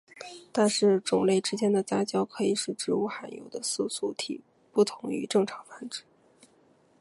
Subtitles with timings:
[0.51, 6.01] 但是种类之间的杂交可以使植物含有的色素体不同于正常繁殖。